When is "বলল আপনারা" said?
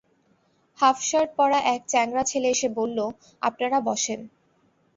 2.75-3.77